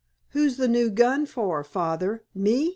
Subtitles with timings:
[0.29, 2.69] "Who's the new gun for, Father—me?"